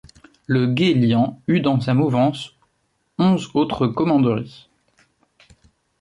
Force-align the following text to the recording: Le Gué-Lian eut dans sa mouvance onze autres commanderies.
Le 0.47 0.65
Gué-Lian 0.65 1.39
eut 1.47 1.59
dans 1.59 1.79
sa 1.79 1.93
mouvance 1.93 2.55
onze 3.19 3.51
autres 3.53 3.85
commanderies. 3.85 4.67